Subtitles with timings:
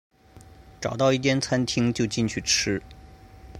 [0.81, 2.81] 找到一间餐厅就进去吃